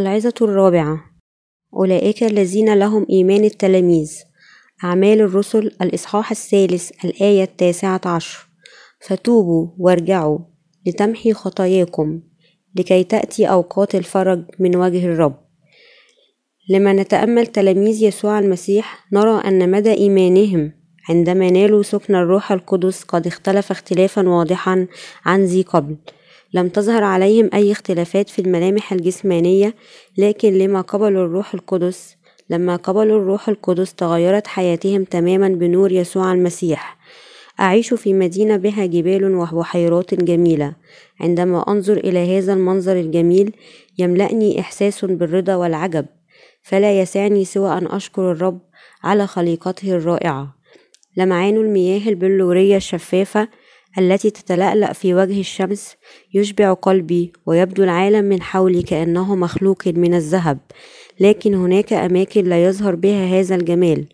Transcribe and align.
العظة 0.00 0.34
الرابعة. 0.42 1.00
أولئك 1.74 2.22
الذين 2.22 2.74
لهم 2.74 3.06
إيمان 3.10 3.44
التلاميذ. 3.44 4.12
أعمال 4.84 5.20
الرسل 5.20 5.76
الإصحاح 5.82 6.30
الثالث 6.30 7.04
الآية 7.04 7.42
التاسعة 7.42 8.00
عشر. 8.04 8.46
فتوبوا 9.00 9.68
وارجعوا 9.78 10.38
لتمحي 10.86 11.32
خطاياكم 11.32 12.20
لكي 12.74 13.04
تأتي 13.04 13.46
أوقات 13.46 13.94
الفرج 13.94 14.44
من 14.58 14.76
وجه 14.76 15.06
الرب. 15.06 15.36
لما 16.70 16.92
نتأمل 16.92 17.46
تلاميذ 17.46 18.02
يسوع 18.02 18.38
المسيح 18.38 19.06
نرى 19.12 19.40
أن 19.44 19.70
مدى 19.70 19.92
إيمانهم 19.92 20.72
عندما 21.08 21.50
نالوا 21.50 21.82
سكن 21.82 22.14
الروح 22.14 22.52
القدس 22.52 23.04
قد 23.04 23.26
اختلف 23.26 23.70
اختلافا 23.70 24.28
واضحا 24.28 24.86
عن 25.24 25.44
ذي 25.44 25.62
قبل. 25.62 25.96
لم 26.54 26.68
تظهر 26.68 27.04
عليهم 27.04 27.50
أي 27.54 27.72
اختلافات 27.72 28.28
في 28.28 28.38
الملامح 28.38 28.92
الجسمانية 28.92 29.74
لكن 30.18 30.58
لما 30.58 30.80
قبلوا 30.80 31.24
الروح 31.24 31.54
القدس 31.54 32.20
لما 32.50 32.76
قبلوا 32.76 33.18
الروح 33.18 33.48
القدس 33.48 33.94
تغيرت 33.94 34.46
حياتهم 34.46 35.04
تماما 35.04 35.48
بنور 35.48 35.92
يسوع 35.92 36.32
المسيح. 36.32 36.98
أعيش 37.60 37.94
في 37.94 38.14
مدينة 38.14 38.56
بها 38.56 38.86
جبال 38.86 39.34
وبحيرات 39.34 40.14
جميلة. 40.14 40.74
عندما 41.20 41.64
أنظر 41.68 41.96
إلى 41.96 42.38
هذا 42.38 42.52
المنظر 42.52 42.96
الجميل 42.96 43.52
يملأني 43.98 44.60
إحساس 44.60 45.04
بالرضا 45.04 45.54
والعجب. 45.54 46.06
فلا 46.62 47.00
يسعني 47.00 47.44
سوى 47.44 47.78
أن 47.78 47.86
أشكر 47.86 48.32
الرب 48.32 48.60
على 49.04 49.26
خليقته 49.26 49.92
الرائعة. 49.92 50.54
لمعان 51.16 51.56
المياه 51.56 52.08
البلورية 52.08 52.76
الشفافة 52.76 53.48
التي 53.98 54.30
تتلألأ 54.30 54.92
في 54.92 55.14
وجه 55.14 55.40
الشمس 55.40 55.96
يشبع 56.34 56.72
قلبي 56.72 57.32
ويبدو 57.46 57.82
العالم 57.82 58.24
من 58.24 58.42
حولي 58.42 58.82
كأنه 58.82 59.34
مخلوق 59.34 59.88
من 59.88 60.14
الذهب 60.14 60.58
لكن 61.20 61.54
هناك 61.54 61.92
أماكن 61.92 62.44
لا 62.44 62.64
يظهر 62.64 62.94
بها 62.94 63.40
هذا 63.40 63.54
الجمال 63.54 64.06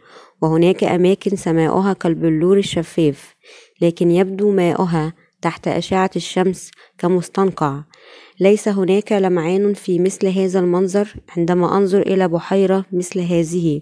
وهناك 0.42 0.84
أماكن 0.84 1.36
سماؤها 1.36 1.92
كالبلور 1.92 2.58
الشفاف 2.58 3.34
لكن 3.80 4.10
يبدو 4.10 4.50
ماؤها 4.50 5.12
تحت 5.42 5.68
أشعة 5.68 6.11
الشمس 6.16 6.70
كمستنقع. 6.98 7.83
ليس 8.40 8.68
هناك 8.68 9.12
لمعان 9.12 9.74
في 9.74 9.98
مثل 9.98 10.27
هذا 10.27 10.61
المنظر 10.61 11.14
عندما 11.36 11.77
أنظر 11.77 12.00
إلى 12.00 12.28
بحيرة 12.28 12.84
مثل 12.92 13.20
هذه. 13.20 13.80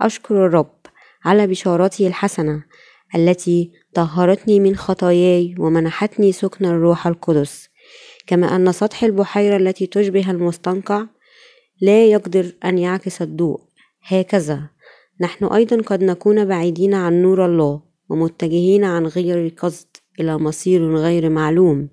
أشكر 0.00 0.46
الرب 0.46 0.76
على 1.24 1.46
بشارته 1.46 2.06
الحسنة. 2.06 2.62
التي 3.14 3.72
طهرتني 3.94 4.60
من 4.60 4.76
خطاياي 4.76 5.54
ومنحتني 5.58 6.32
سكن 6.32 6.64
الروح 6.64 7.06
القدس. 7.06 7.68
كما 8.26 8.56
أن 8.56 8.72
سطح 8.72 9.04
البحيرة 9.04 9.56
التي 9.56 9.86
تشبه 9.86 10.30
المستنقع 10.30 11.06
لا 11.80 12.06
يقدر 12.06 12.52
أن 12.64 12.78
يعكس 12.78 13.22
الضوء. 13.22 13.60
هكذا 14.02 14.62
نحن 15.20 15.44
أيضا 15.44 15.82
قد 15.82 16.04
نكون 16.04 16.44
بعيدين 16.44 16.94
عن 16.94 17.22
نور 17.22 17.46
الله 17.46 17.82
ومتجهين 18.08 18.84
عن 18.84 19.06
غير 19.06 19.54
قصد 19.58 19.86
إلى 20.20 20.38
مصير 20.38 20.96
غير 20.96 21.30
معلوم 21.30 21.88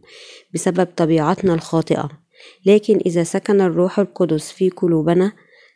بسبب 0.53 0.88
طبيعتنا 0.95 1.53
الخاطئة. 1.53 2.09
لكن 2.65 2.99
إذا 3.05 3.23
سكن 3.23 3.61
الروح 3.61 3.99
القدس 3.99 4.51
في 4.51 4.69
قلوبنا 4.69 5.31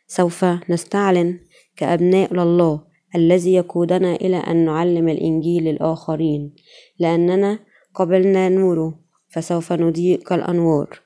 سوف 0.06 0.44
نستعلن 0.44 1.38
كأبناء 1.76 2.34
لله 2.34 2.91
الذي 3.16 3.54
يقودنا 3.54 4.14
إلى 4.14 4.36
أن 4.36 4.64
نعلم 4.64 5.08
الإنجيل 5.08 5.64
للآخرين 5.64 6.54
لأننا 6.98 7.58
قبلنا 7.94 8.48
نوره 8.48 8.98
فسوف 9.28 9.72
نضيء 9.72 10.18
كالأنوار 10.18 11.00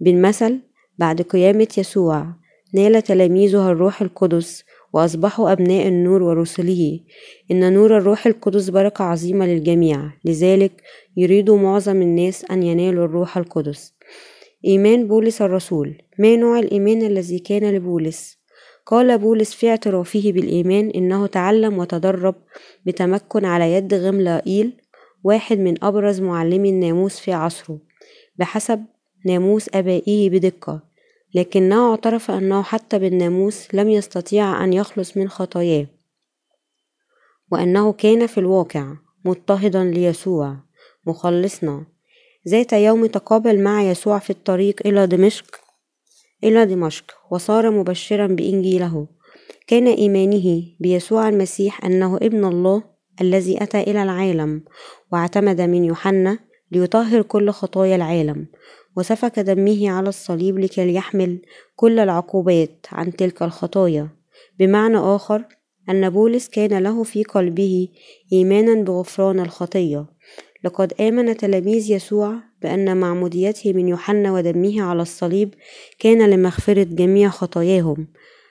بالمثل 0.00 0.60
بعد 0.98 1.22
قيامة 1.22 1.68
يسوع 1.78 2.26
نال 2.74 3.02
تلاميذه 3.02 3.70
الروح 3.70 4.02
القدس 4.02 4.64
وأصبحوا 4.94 5.52
أبناء 5.52 5.88
النور 5.88 6.22
ورسله. 6.22 7.00
إن 7.50 7.72
نور 7.72 7.98
الروح 7.98 8.26
القدس 8.26 8.68
بركة 8.70 9.04
عظيمة 9.04 9.46
للجميع 9.46 10.10
لذلك 10.24 10.72
يريد 11.16 11.50
معظم 11.50 12.02
الناس 12.02 12.44
أن 12.50 12.62
ينالوا 12.62 13.04
الروح 13.04 13.36
القدس. 13.38 13.94
إيمان 14.64 15.08
بولس 15.08 15.42
الرسول. 15.42 16.02
ما 16.18 16.36
نوع 16.36 16.58
الإيمان 16.58 17.02
الذي 17.02 17.38
كان 17.38 17.74
لبولس؟ 17.74 18.38
قال 18.86 19.18
بولس 19.18 19.54
في 19.54 19.68
اعترافه 19.70 20.32
بالإيمان 20.32 20.90
إنه 20.90 21.26
تعلم 21.26 21.78
وتدرب 21.78 22.34
بتمكن 22.86 23.44
على 23.44 23.72
يد 23.72 23.94
غملائيل 23.94 24.72
واحد 25.24 25.58
من 25.58 25.84
أبرز 25.84 26.20
معلمي 26.20 26.70
الناموس 26.70 27.18
في 27.18 27.32
عصره 27.32 27.78
بحسب 28.36 28.84
ناموس 29.26 29.68
آبائه 29.74 30.30
بدقة 30.30 30.80
لكنه 31.34 31.90
اعترف 31.90 32.30
أنه 32.30 32.62
حتى 32.62 32.98
بالناموس 32.98 33.74
لم 33.74 33.88
يستطيع 33.88 34.64
أن 34.64 34.72
يخلص 34.72 35.16
من 35.16 35.28
خطاياه 35.28 35.86
وأنه 37.52 37.92
كان 37.92 38.26
في 38.26 38.38
الواقع 38.38 38.92
مضطهدا 39.24 39.84
ليسوع 39.84 40.56
مخلصنا 41.06 41.84
ذات 42.48 42.72
يوم 42.72 43.06
تقابل 43.06 43.62
مع 43.62 43.82
يسوع 43.82 44.18
في 44.18 44.30
الطريق 44.30 44.86
إلى 44.86 45.06
دمشق 45.06 45.63
إلى 46.44 46.66
دمشق 46.66 47.04
وصار 47.30 47.70
مبشرا 47.70 48.26
بإنجيله. 48.26 49.06
كان 49.66 49.86
إيمانه 49.86 50.62
بيسوع 50.80 51.28
المسيح 51.28 51.84
أنه 51.84 52.16
ابن 52.16 52.44
الله 52.44 52.82
الذي 53.20 53.62
أتى 53.62 53.80
إلى 53.80 54.02
العالم 54.02 54.62
واعتمد 55.12 55.60
من 55.60 55.84
يوحنا 55.84 56.38
ليطهر 56.72 57.22
كل 57.22 57.50
خطايا 57.50 57.96
العالم 57.96 58.46
وسفك 58.96 59.38
دمه 59.38 59.90
على 59.90 60.08
الصليب 60.08 60.58
لكي 60.58 60.94
يحمل 60.94 61.38
كل 61.76 61.98
العقوبات 61.98 62.86
عن 62.92 63.16
تلك 63.16 63.42
الخطايا. 63.42 64.08
بمعنى 64.58 64.98
آخر 64.98 65.44
أن 65.90 66.10
بولس 66.10 66.48
كان 66.48 66.78
له 66.82 67.02
في 67.02 67.24
قلبه 67.24 67.88
إيمانا 68.32 68.82
بغفران 68.82 69.40
الخطية. 69.40 70.06
لقد 70.64 70.92
آمن 71.00 71.36
تلاميذ 71.36 71.90
يسوع 71.90 72.34
بأن 72.62 72.96
معموديته 72.96 73.72
من 73.72 73.88
يوحنا 73.88 74.32
ودمه 74.32 74.82
على 74.82 75.02
الصليب 75.02 75.54
كان 75.98 76.30
لمغفرة 76.30 76.82
جميع 76.82 77.28
خطاياهم. 77.28 78.06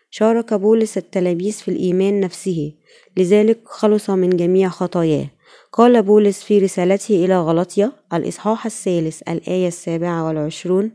شارك 0.09 0.53
بولس 0.53 0.97
التلاميذ 0.97 1.51
في 1.51 1.67
الإيمان 1.67 2.19
نفسه 2.19 2.73
لذلك 3.17 3.59
خلص 3.65 4.09
من 4.09 4.29
جميع 4.29 4.69
خطاياه. 4.69 5.27
قال 5.71 6.03
بولس 6.03 6.43
في 6.43 6.59
رسالته 6.59 7.25
إلى 7.25 7.39
غلطية 7.39 7.91
الإصحاح 8.13 8.65
الثالث 8.65 9.21
الآية 9.29 9.67
السابعة 9.67 10.27
والعشرون 10.27 10.91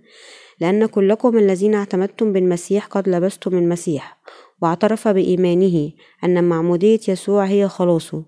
لأن 0.61 0.87
كلكم 0.87 1.39
الذين 1.39 1.75
اعتمدتم 1.75 2.33
بالمسيح 2.33 2.87
قد 2.87 3.09
لبستم 3.09 3.59
المسيح 3.59 4.19
واعترف 4.63 5.09
بإيمانه 5.09 5.91
أن 6.25 6.45
معمودية 6.45 7.01
يسوع 7.09 7.45
هي 7.45 7.69
خلاصه. 7.69 8.25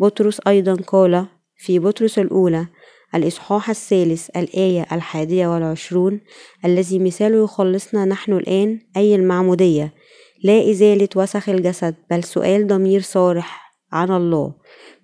بطرس 0.00 0.40
أيضا 0.46 0.74
قال 0.74 1.26
في 1.64 1.78
بطرس 1.78 2.18
الأولى 2.18 2.66
الإصحاح 3.14 3.70
الثالث 3.70 4.30
الآية 4.36 4.86
الحادية 4.92 5.46
والعشرون 5.46 6.20
الذي 6.64 6.98
مثاله 6.98 7.44
يخلصنا 7.44 8.04
نحن 8.04 8.32
الآن 8.32 8.80
أي 8.96 9.14
المعمودية 9.14 9.94
لا 10.42 10.70
إزالة 10.70 11.08
وسخ 11.16 11.48
الجسد 11.48 11.94
بل 12.10 12.24
سؤال 12.24 12.66
ضمير 12.66 13.00
صارح 13.00 13.74
عن 13.92 14.10
الله. 14.10 14.52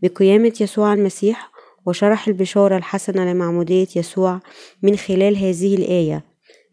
بقيامة 0.03 0.53
يسوع 0.61 0.93
المسيح 0.95 1.51
وشرح 1.87 2.29
البشارة 2.29 2.77
الحسنة 2.77 3.33
لمعمودية 3.33 3.89
يسوع 3.97 4.41
من 4.83 4.97
خلال 4.97 5.37
هذه 5.37 5.75
الآية 5.77 6.25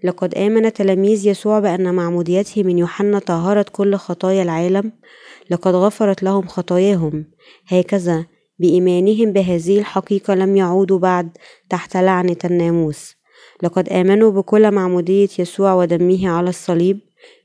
لقد 0.04 0.36
آمن 0.36 0.74
تلاميذ 0.74 1.28
يسوع 1.28 1.60
بأن 1.60 1.96
معموديته 1.96 2.64
من 2.64 2.78
يوحنا 2.78 3.20
طهرت 3.20 3.70
كل 3.70 3.96
خطايا 3.96 4.44
العالم 4.44 4.92
لقد 5.50 5.76
غفرت 5.76 6.24
لهم 6.24 6.48
خطاياهم. 6.48 7.26
هكذا 7.68 8.26
بإيمانهم 8.60 9.32
بهذه 9.32 9.80
الحقيقة 9.80 10.36
لم 10.36 10.58
يعودوا 10.58 11.00
بعد 11.00 11.38
تحت 11.70 11.98
لعنة 11.98 12.38
الناموس. 12.46 13.16
لقد 13.64 13.90
آمنوا 13.90 14.32
بكل 14.32 14.72
معمودية 14.72 15.28
يسوع 15.40 15.74
ودمه 15.74 16.30
على 16.30 16.50
الصليب. 16.50 17.00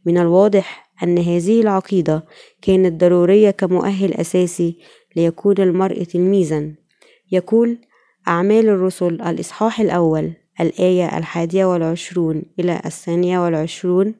من 0.06 0.18
الواضح 0.18 0.92
أن 1.02 1.18
هذه 1.18 1.60
العقيدة 1.60 2.24
كانت 2.62 3.00
ضرورية 3.00 3.50
كمؤهل 3.50 4.14
أساسي 4.14 4.78
ليكون 5.16 5.54
المرء 5.58 6.02
تلميذا. 6.02 6.70
يقول 7.32 7.78
أعمال 8.28 8.68
الرسل 8.68 9.22
الإصحاح 9.22 9.80
الأول 9.80 10.32
الآية 10.60 11.18
الحادية 11.18 11.64
والعشرون 11.64 12.42
إلى 12.58 12.80
الثانية 12.86 13.44
والعشرون. 13.44 14.14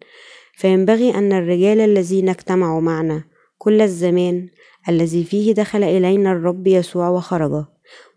فينبغي 0.57 1.15
أن 1.15 1.33
الرجال 1.33 1.81
الذين 1.81 2.29
اجتمعوا 2.29 2.81
معنا 2.81 3.25
كل 3.59 3.81
الزمان 3.81 4.49
الذي 4.89 5.25
فيه 5.25 5.53
دخل 5.53 5.85
إلينا 5.85 6.33
الرب 6.33 6.67
يسوع 6.67 7.09
وخرج 7.09 7.65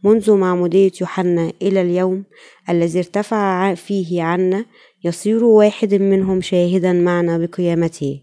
منذ 0.04 0.32
معمودية 0.32 0.92
يوحنا 1.02 1.54
إلى 1.62 1.82
اليوم 1.82 2.24
الذي 2.70 3.00
ارتفع 3.00 3.74
فيه 3.74 4.24
عنا 4.24 4.66
يصير 5.04 5.44
واحد 5.44 5.94
منهم 5.94 6.42
شاهدا 6.42 6.94
معنا 6.94 7.38
بقيامته. 7.38 8.22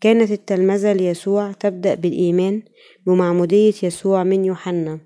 كانت 0.00 0.30
التلمذة 0.30 0.92
ليسوع 0.92 1.52
تبدأ 1.52 1.94
بالإيمان 1.94 2.62
بمعمودية 3.06 3.74
يسوع 3.82 4.24
من 4.24 4.44
يوحنا. 4.44 5.00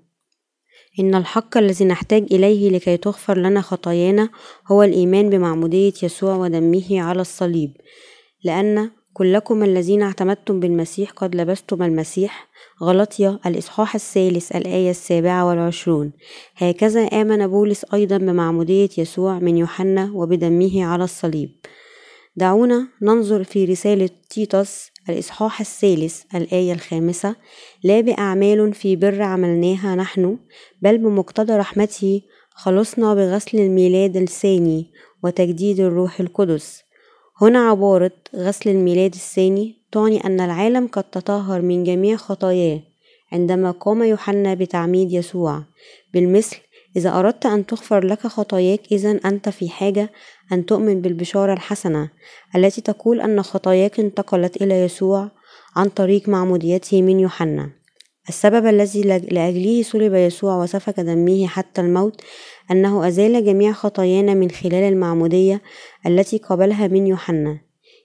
إن 0.99 1.15
الحق 1.15 1.57
الذي 1.57 1.85
نحتاج 1.85 2.23
إليه 2.31 2.69
لكي 2.69 2.97
تغفر 2.97 3.37
لنا 3.37 3.61
خطايانا 3.61 4.29
هو 4.67 4.83
الإيمان 4.83 5.29
بمعمودية 5.29 5.93
يسوع 6.03 6.35
ودمه 6.35 7.01
على 7.01 7.21
الصليب 7.21 7.71
لأن 8.43 8.91
كلكم 9.19 9.63
الذين 9.63 10.01
اعتمدتم 10.01 10.59
بالمسيح 10.59 11.11
قد 11.11 11.35
لبستم 11.35 11.83
المسيح. 11.83 12.49
غلطية 12.83 13.39
الإصحاح 13.45 13.95
الثالث 13.95 14.55
الآية 14.55 14.89
السابعة 14.89 15.47
والعشرون. 15.47 16.11
هكذا 16.55 17.01
آمن 17.01 17.47
بولس 17.47 17.85
أيضا 17.93 18.17
بمعمودية 18.17 18.89
يسوع 18.97 19.39
من 19.39 19.57
يوحنا 19.57 20.11
وبدمه 20.13 20.85
على 20.85 21.03
الصليب. 21.03 21.49
دعونا 22.35 22.87
ننظر 23.01 23.43
في 23.43 23.65
رسالة 23.65 24.09
تيتوس 24.29 24.91
الإصحاح 25.09 25.59
الثالث 25.59 26.21
الآية 26.35 26.73
الخامسة. 26.73 27.35
لا 27.83 28.01
بأعمال 28.01 28.73
في 28.73 28.95
بر 28.95 29.21
عملناها 29.21 29.95
نحن 29.95 30.37
بل 30.81 30.97
بمقتضى 30.97 31.53
رحمته 31.53 32.21
خلصنا 32.49 33.13
بغسل 33.13 33.59
الميلاد 33.59 34.17
الثاني 34.17 34.91
وتجديد 35.23 35.79
الروح 35.79 36.19
القدس. 36.19 36.88
هنا 37.41 37.69
عبارة 37.69 38.11
غسل 38.35 38.69
الميلاد 38.69 39.13
الثاني 39.13 39.75
تعني 39.91 40.25
أن 40.25 40.39
العالم 40.41 40.87
قد 40.87 41.03
تطهر 41.03 41.61
من 41.61 41.83
جميع 41.83 42.17
خطاياه 42.17 42.79
عندما 43.31 43.71
قام 43.71 44.03
يوحنا 44.03 44.53
بتعميد 44.53 45.11
يسوع. 45.11 45.63
بالمثل 46.13 46.57
إذا 46.95 47.19
أردت 47.19 47.45
أن 47.45 47.65
تغفر 47.65 48.05
لك 48.05 48.27
خطاياك 48.27 48.81
إذا 48.91 49.19
أنت 49.25 49.49
في 49.49 49.69
حاجة 49.69 50.11
أن 50.51 50.65
تؤمن 50.65 51.01
بالبشارة 51.01 51.53
الحسنة 51.53 52.09
التي 52.55 52.81
تقول 52.81 53.21
أن 53.21 53.41
خطاياك 53.41 53.99
انتقلت 53.99 54.61
إلى 54.61 54.81
يسوع 54.81 55.31
عن 55.75 55.89
طريق 55.89 56.29
معموديته 56.29 57.01
من 57.01 57.19
يوحنا. 57.19 57.78
السبب 58.29 58.65
الذي 58.65 59.01
لأجله 59.01 59.83
صلب 59.83 60.13
يسوع 60.13 60.63
وسفك 60.63 60.99
دمه 60.99 61.47
حتى 61.47 61.81
الموت 61.81 62.21
أنه 62.71 63.07
أزال 63.07 63.45
جميع 63.45 63.71
خطايانا 63.71 64.33
من 64.33 64.51
خلال 64.51 64.73
المعمودية 64.73 65.61
التي 66.05 66.37
قبلها 66.37 66.87
من 66.87 67.07
يوحنا. 67.07 67.59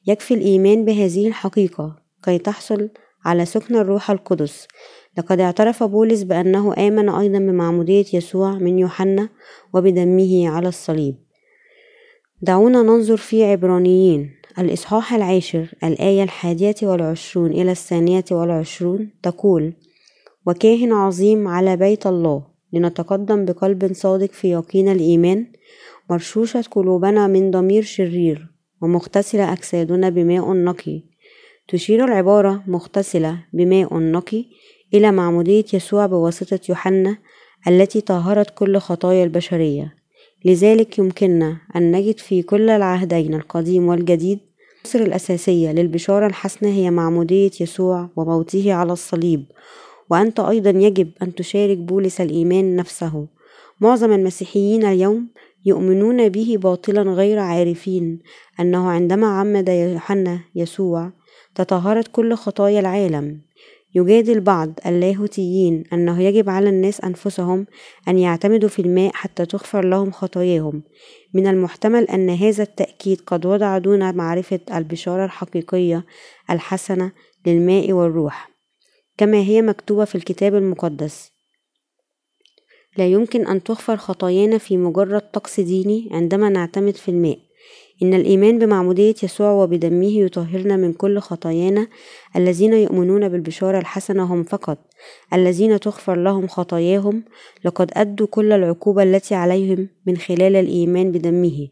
يكفي 0.06 0.34
الإيمان 0.34 0.84
بهذه 0.84 1.28
الحقيقة 1.28 1.96
كي 2.24 2.38
تحصل 2.38 2.90
على 3.24 3.44
سكن 3.44 3.76
الروح 3.76 4.10
القدس. 4.10 4.66
لقد 5.18 5.40
اعترف 5.40 5.82
بولس 5.82 6.22
بأنه 6.22 6.74
آمن 6.78 7.08
أيضا 7.08 7.38
بمعمودية 7.38 8.04
يسوع 8.14 8.50
من 8.52 8.78
يوحنا 8.78 9.28
وبدمه 9.74 10.48
على 10.48 10.68
الصليب. 10.68 11.14
دعونا 12.42 12.82
ننظر 12.82 13.16
في 13.16 13.44
عبرانيين. 13.44 14.30
الإصحاح 14.58 15.14
العاشر 15.14 15.74
الآية 15.84 16.22
الحادية 16.22 16.74
والعشرون 16.82 17.50
إلى 17.50 17.70
الثانية 17.70 18.24
والعشرون 18.30 19.10
تقول 19.22 19.72
وكاهن 20.46 20.92
عظيم 20.92 21.48
على 21.48 21.76
بيت 21.76 22.06
الله 22.06 22.42
لنتقدم 22.72 23.44
بقلب 23.44 23.92
صادق 23.92 24.32
في 24.32 24.50
يقين 24.50 24.88
الإيمان 24.88 25.46
مرشوشة 26.10 26.64
قلوبنا 26.70 27.26
من 27.26 27.50
ضمير 27.50 27.82
شرير 27.82 28.48
ومغتسلة 28.82 29.52
أجسادنا 29.52 30.08
بماء 30.08 30.52
نقي. 30.52 31.02
تشير 31.68 32.04
العبارة 32.04 32.62
مغتسلة 32.66 33.38
بماء 33.52 33.98
نقي 33.98 34.44
إلى 34.94 35.12
معمودية 35.12 35.64
يسوع 35.72 36.06
بواسطة 36.06 36.60
يوحنا 36.68 37.16
التي 37.68 38.00
طهرت 38.00 38.50
كل 38.50 38.78
خطايا 38.78 39.24
البشرية. 39.24 39.94
لذلك 40.44 40.98
يمكننا 40.98 41.56
أن 41.76 41.92
نجد 41.92 42.18
في 42.18 42.42
كل 42.42 42.70
العهدين 42.70 43.34
القديم 43.34 43.88
والجديد 43.88 44.38
مصر 44.84 44.98
الأساسية 44.98 45.72
للبشارة 45.72 46.26
الحسنة 46.26 46.68
هي 46.68 46.90
معمودية 46.90 47.50
يسوع 47.60 48.08
وموته 48.16 48.72
على 48.72 48.92
الصليب 48.92 49.44
وأنت 50.14 50.40
أيضا 50.40 50.70
يجب 50.70 51.10
أن 51.22 51.34
تشارك 51.34 51.78
بولس 51.78 52.20
الإيمان 52.20 52.76
نفسه. 52.76 53.26
معظم 53.80 54.12
المسيحيين 54.12 54.84
اليوم 54.84 55.28
يؤمنون 55.66 56.28
به 56.28 56.56
باطلا 56.58 57.02
غير 57.02 57.38
عارفين 57.38 58.18
أنه 58.60 58.90
عندما 58.90 59.26
عمد 59.26 59.68
يوحنا 59.68 60.40
يسوع 60.54 61.12
تطهرت 61.54 62.08
كل 62.08 62.34
خطايا 62.34 62.80
العالم. 62.80 63.40
يجادل 63.94 64.40
بعض 64.40 64.72
اللاهوتيين 64.86 65.84
أنه 65.92 66.22
يجب 66.22 66.50
على 66.50 66.68
الناس 66.68 67.00
أنفسهم 67.00 67.66
أن 68.08 68.18
يعتمدوا 68.18 68.68
في 68.68 68.82
الماء 68.82 69.10
حتى 69.14 69.46
تغفر 69.46 69.84
لهم 69.84 70.10
خطاياهم. 70.10 70.82
من 71.34 71.46
المحتمل 71.46 72.04
أن 72.04 72.30
هذا 72.30 72.62
التأكيد 72.62 73.20
قد 73.26 73.46
وضع 73.46 73.78
دون 73.78 74.14
معرفة 74.14 74.60
البشارة 74.74 75.24
الحقيقية 75.24 76.04
الحسنة 76.50 77.12
للماء 77.46 77.92
والروح. 77.92 78.53
كما 79.18 79.38
هي 79.38 79.62
مكتوبة 79.62 80.04
في 80.04 80.14
الكتاب 80.14 80.54
المقدس. 80.54 81.32
لا 82.98 83.06
يمكن 83.06 83.46
أن 83.46 83.62
تغفر 83.62 83.96
خطايانا 83.96 84.58
في 84.58 84.76
مجرد 84.76 85.20
طقس 85.20 85.60
ديني 85.60 86.08
عندما 86.12 86.48
نعتمد 86.48 86.96
في 86.96 87.08
الماء. 87.08 87.38
إن 88.02 88.14
الإيمان 88.14 88.58
بمعمودية 88.58 89.14
يسوع 89.22 89.50
وبدمه 89.50 90.12
يطهرنا 90.18 90.76
من 90.76 90.92
كل 90.92 91.18
خطايانا. 91.18 91.88
الذين 92.36 92.72
يؤمنون 92.72 93.28
بالبشارة 93.28 93.78
الحسنة 93.78 94.22
هم 94.22 94.42
فقط. 94.42 94.78
الذين 95.32 95.80
تغفر 95.80 96.14
لهم 96.14 96.48
خطاياهم 96.48 97.24
لقد 97.64 97.90
أدوا 97.94 98.26
كل 98.26 98.52
العقوبة 98.52 99.02
التي 99.02 99.34
عليهم 99.34 99.88
من 100.06 100.16
خلال 100.16 100.56
الإيمان 100.56 101.12
بدمه. 101.12 101.68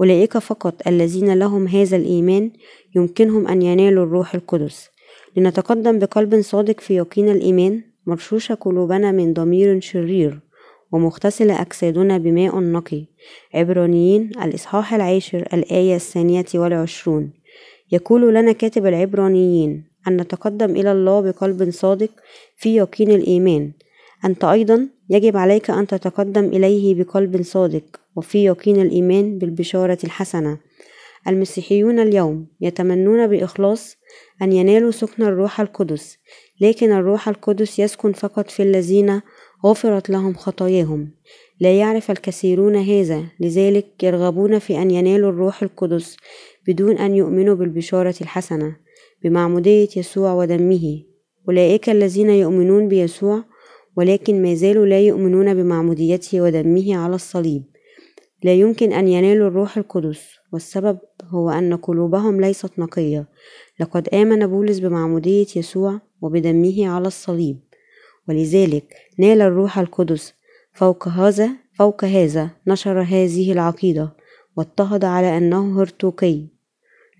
أولئك 0.00 0.38
فقط 0.38 0.88
الذين 0.88 1.38
لهم 1.38 1.66
هذا 1.68 1.96
الإيمان 1.96 2.50
يمكنهم 2.96 3.48
أن 3.48 3.62
ينالوا 3.62 4.04
الروح 4.04 4.34
القدس. 4.34 4.88
لنتقدم 5.36 5.98
بقلب 5.98 6.40
صادق 6.40 6.80
في 6.80 6.96
يقين 6.96 7.28
الإيمان 7.28 7.80
مرشوشة 8.06 8.54
قلوبنا 8.54 9.12
من 9.12 9.32
ضمير 9.32 9.80
شرير 9.80 10.40
ومغتسلة 10.92 11.62
أجسادنا 11.62 12.18
بماء 12.18 12.58
نقي. 12.58 13.04
عبرانيين 13.54 14.30
الإصحاح 14.42 14.94
العاشر 14.94 15.48
الآية 15.52 15.96
الثانية 15.96 16.44
والعشرون. 16.54 17.30
يقول 17.92 18.34
لنا 18.34 18.52
كاتب 18.52 18.86
العبرانيين 18.86 19.84
أن 20.08 20.16
نتقدم 20.16 20.70
إلى 20.70 20.92
الله 20.92 21.20
بقلب 21.20 21.70
صادق 21.70 22.10
في 22.56 22.76
يقين 22.76 23.10
الإيمان. 23.10 23.72
أنت 24.24 24.44
أيضا 24.44 24.88
يجب 25.10 25.36
عليك 25.36 25.70
أن 25.70 25.86
تتقدم 25.86 26.44
إليه 26.44 26.94
بقلب 26.94 27.42
صادق 27.42 28.00
وفي 28.16 28.44
يقين 28.44 28.80
الإيمان 28.80 29.38
بالبشارة 29.38 29.98
الحسنة. 30.04 30.58
المسيحيون 31.28 31.98
اليوم 31.98 32.46
يتمنون 32.60 33.26
بإخلاص 33.26 33.96
أن 34.42 34.52
ينالوا 34.52 34.90
سكن 34.90 35.22
الروح 35.22 35.60
القدس 35.60 36.18
لكن 36.60 36.92
الروح 36.92 37.28
القدس 37.28 37.78
يسكن 37.78 38.12
فقط 38.12 38.50
في 38.50 38.62
الذين 38.62 39.20
غفرت 39.66 40.10
لهم 40.10 40.34
خطاياهم. 40.34 41.10
لا 41.60 41.78
يعرف 41.78 42.10
الكثيرون 42.10 42.76
هذا 42.76 43.24
لذلك 43.40 44.02
يرغبون 44.02 44.58
في 44.58 44.82
أن 44.82 44.90
ينالوا 44.90 45.30
الروح 45.30 45.62
القدس 45.62 46.16
بدون 46.68 46.98
أن 46.98 47.14
يؤمنوا 47.14 47.54
بالبشارة 47.54 48.14
الحسنة 48.20 48.76
بمعمودية 49.24 49.88
يسوع 49.96 50.32
ودمه. 50.32 51.02
أولئك 51.48 51.90
الذين 51.90 52.30
يؤمنون 52.30 52.88
بيسوع 52.88 53.44
ولكن 53.96 54.42
ما 54.42 54.54
زالوا 54.54 54.86
لا 54.86 55.00
يؤمنون 55.00 55.54
بمعموديته 55.54 56.40
ودمه 56.40 56.96
على 56.96 57.14
الصليب. 57.14 57.69
لا 58.42 58.54
يمكن 58.54 58.92
أن 58.92 59.08
ينالوا 59.08 59.48
الروح 59.48 59.76
القدس 59.76 60.34
والسبب 60.52 60.98
هو 61.24 61.50
أن 61.50 61.76
قلوبهم 61.76 62.40
ليست 62.40 62.78
نقية. 62.78 63.28
لقد 63.80 64.08
آمن 64.08 64.46
بولس 64.46 64.78
بمعمودية 64.78 65.46
يسوع 65.56 66.00
وبدمه 66.22 66.88
على 66.88 67.08
الصليب 67.08 67.58
ولذلك 68.28 68.94
نال 69.18 69.40
الروح 69.40 69.78
القدس. 69.78 70.34
فوق 70.72 71.08
هذا 71.08 71.50
فوق 71.74 72.04
هذا 72.04 72.50
نشر 72.66 73.02
هذه 73.02 73.52
العقيدة 73.52 74.12
واضطهد 74.56 75.04
على 75.04 75.38
أنه 75.38 75.80
هرطوقي 75.80 76.46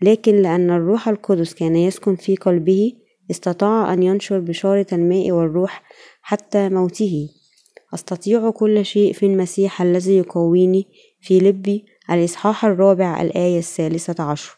لكن 0.02 0.42
لأن 0.42 0.70
الروح 0.70 1.08
القدس 1.08 1.54
كان 1.54 1.76
يسكن 1.76 2.16
في 2.16 2.36
قلبه 2.36 2.92
استطاع 3.30 3.92
أن 3.92 4.02
ينشر 4.02 4.38
بشارة 4.38 4.86
الماء 4.92 5.30
والروح 5.30 5.82
حتى 6.22 6.68
موته. 6.68 7.28
أستطيع 7.94 8.50
كل 8.50 8.84
شيء 8.84 9.12
في 9.12 9.26
المسيح 9.26 9.82
الذي 9.82 10.16
يقويني 10.16 10.86
في 11.20 11.38
لبي 11.38 11.84
الإصحاح 12.10 12.64
الرابع 12.64 13.22
الآية 13.22 13.58
الثالثة 13.58 14.24
عشر 14.24 14.56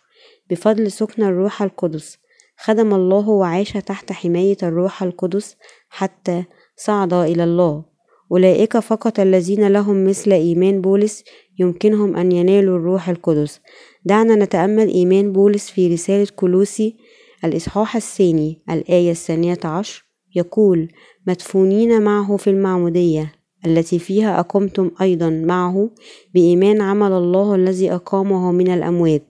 بفضل 0.50 0.92
سكن 0.92 1.22
الروح 1.22 1.62
القدس 1.62 2.18
خدم 2.56 2.94
الله 2.94 3.28
وعاش 3.28 3.72
تحت 3.72 4.12
حماية 4.12 4.56
الروح 4.62 5.02
القدس 5.02 5.56
حتى 5.88 6.44
صعد 6.76 7.12
إلى 7.12 7.44
الله. 7.44 7.84
أولئك 8.32 8.78
فقط 8.78 9.20
الذين 9.20 9.68
لهم 9.68 10.04
مثل 10.04 10.32
إيمان 10.32 10.80
بولس 10.80 11.24
يمكنهم 11.58 12.16
أن 12.16 12.32
ينالوا 12.32 12.78
الروح 12.78 13.08
القدس. 13.08 13.60
دعنا 14.04 14.34
نتأمل 14.34 14.88
إيمان 14.88 15.32
بولس 15.32 15.70
في 15.70 15.94
رسالة 15.94 16.26
كلوسي 16.36 16.96
الإصحاح 17.44 17.96
الثاني 17.96 18.62
الآية 18.70 19.10
الثانية 19.10 19.58
عشر 19.64 20.04
يقول 20.34 20.88
مدفونين 21.26 22.02
معه 22.02 22.36
في 22.36 22.50
المعمودية. 22.50 23.32
التي 23.66 23.98
فيها 23.98 24.40
أقمتم 24.40 24.90
أيضا 25.00 25.30
معه 25.30 25.90
بإيمان 26.34 26.80
عمل 26.80 27.12
الله 27.12 27.54
الذي 27.54 27.94
أقامه 27.94 28.52
من 28.52 28.74
الأموات. 28.74 29.22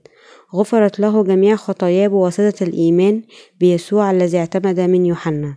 غفرت 0.55 0.99
له 0.99 1.23
جميع 1.23 1.55
خطاياه 1.55 2.07
بواسطة 2.07 2.63
الإيمان 2.63 3.21
بيسوع 3.59 4.11
الذي 4.11 4.37
اعتمد 4.37 4.79
من 4.79 5.05
يوحنا. 5.05 5.55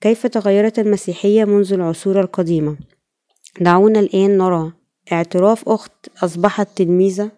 كيف 0.00 0.26
تغيرت 0.26 0.78
المسيحية 0.78 1.44
منذ 1.44 1.72
العصور 1.72 2.20
القديمة؟ 2.20 2.76
دعونا 3.60 4.00
الآن 4.00 4.38
نرى 4.38 4.72
اعتراف 5.12 5.68
أخت 5.68 5.92
أصبحت 6.24 6.68
تلميذة 6.76 7.30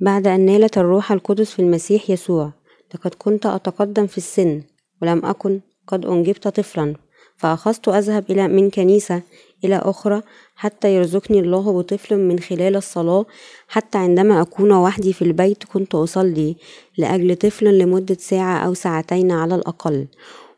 بعد 0.00 0.26
أن 0.26 0.40
نالت 0.40 0.78
الروح 0.78 1.12
القدس 1.12 1.50
في 1.50 1.62
المسيح 1.62 2.10
يسوع. 2.10 2.52
لقد 2.94 3.14
كنت 3.14 3.46
أتقدم 3.46 4.06
في 4.06 4.18
السن 4.18 4.62
ولم 5.02 5.24
أكن 5.24 5.60
قد 5.86 6.06
أنجبت 6.06 6.48
طفلا. 6.48 6.94
فأخذت 7.38 7.88
أذهب 7.88 8.24
إلى 8.30 8.48
من 8.48 8.70
كنيسة 8.70 9.22
إلى 9.64 9.76
أخرى 9.76 10.22
حتى 10.56 10.94
يرزقني 10.94 11.40
الله 11.40 11.72
بطفل 11.72 12.18
من 12.18 12.38
خلال 12.38 12.76
الصلاة 12.76 13.26
حتى 13.68 13.98
عندما 13.98 14.42
أكون 14.42 14.72
وحدي 14.72 15.12
في 15.12 15.22
البيت 15.22 15.64
كنت 15.64 15.94
أصلي 15.94 16.56
لأجل 16.96 17.36
طفل 17.36 17.78
لمدة 17.78 18.16
ساعة 18.20 18.58
أو 18.58 18.74
ساعتين 18.74 19.32
على 19.32 19.54
الأقل. 19.54 20.06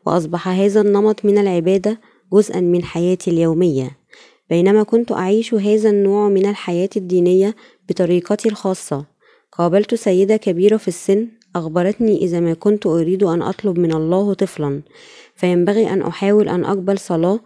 وأصبح 0.05 0.47
هذا 0.47 0.81
النمط 0.81 1.25
من 1.25 1.37
العبادة 1.37 1.99
جزءا 2.33 2.59
من 2.59 2.83
حياتي 2.83 3.31
اليومية. 3.31 3.97
بينما 4.49 4.83
كنت 4.83 5.11
أعيش 5.11 5.53
هذا 5.53 5.89
النوع 5.89 6.29
من 6.29 6.45
الحياة 6.45 6.89
الدينية 6.95 7.55
بطريقتي 7.89 8.49
الخاصة. 8.49 9.05
قابلت 9.51 9.95
سيدة 9.95 10.37
كبيرة 10.37 10.77
في 10.77 10.87
السن 10.87 11.27
أخبرتني 11.55 12.17
إذا 12.17 12.39
ما 12.39 12.53
كنت 12.53 12.85
أريد 12.85 13.23
أن 13.23 13.41
أطلب 13.41 13.79
من 13.79 13.93
الله 13.93 14.33
طفلا. 14.33 14.81
فينبغي 15.41 15.93
أن 15.93 16.01
أحاول 16.01 16.49
أن 16.49 16.65
أقبل 16.65 16.97
صلاة 16.99 17.39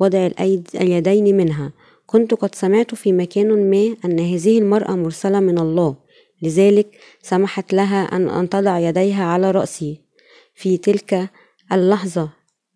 وضع 0.00 0.30
اليدين 0.74 1.36
منها. 1.36 1.72
كنت 2.06 2.34
قد 2.34 2.54
سمعت 2.54 2.94
في 2.94 3.12
مكان 3.12 3.70
ما 3.70 3.96
أن 4.04 4.20
هذه 4.20 4.58
المرأة 4.58 4.90
مرسلة 4.90 5.40
من 5.40 5.58
الله. 5.58 5.96
لذلك 6.42 6.86
سمحت 7.22 7.72
لها 7.72 8.02
أن 8.04 8.28
أن 8.28 8.48
تضع 8.48 8.78
يديها 8.78 9.24
على 9.24 9.50
رأسي. 9.50 10.00
في 10.54 10.76
تلك 10.76 11.30
اللحظة 11.72 12.28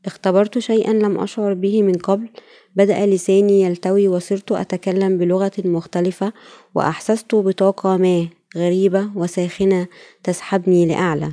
اختبرت 0.06 0.58
شيئا 0.58 0.92
لم 0.92 1.18
أشعر 1.20 1.54
به 1.54 1.82
من 1.82 1.94
قبل. 1.94 2.28
بدأ 2.76 3.06
لساني 3.06 3.62
يلتوي 3.62 4.08
وصرت 4.08 4.52
أتكلم 4.52 5.18
بلغة 5.18 5.52
مختلفة 5.64 6.32
وأحسست 6.74 7.34
بطاقة 7.34 7.96
ما 7.96 8.28
غريبة 8.56 9.10
وساخنة 9.14 9.86
تسحبني 10.22 10.86
لأعلى. 10.86 11.32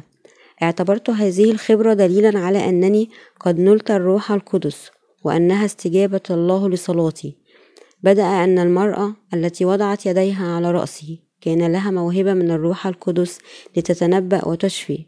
اعتبرت 0.64 1.10
هذه 1.10 1.52
الخبرة 1.52 1.94
دليلا 1.94 2.40
على 2.40 2.70
أنني 2.70 3.10
قد 3.40 3.60
نلت 3.60 3.92
الروح 3.92 4.32
القدس 4.32 4.92
وأنها 5.24 5.66
استجابة 5.66 6.22
الله 6.30 6.70
لصلاتي. 6.70 7.38
بدأ 8.04 8.24
أن 8.24 8.60
المرأة 8.60 9.16
التي 9.34 9.66
وضعت 9.66 10.06
يديها 10.06 10.48
على 10.56 10.72
رأسي 10.72 11.20
كان 11.42 11.72
لها 11.72 11.92
موهبة 11.92 12.34
من 12.34 12.52
الروح 12.52 12.88
القدس 12.88 13.40
لتتنبأ 13.78 14.48
وتشفي. 14.48 15.06